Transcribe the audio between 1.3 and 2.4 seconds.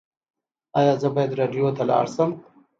راډیو ته لاړ شم؟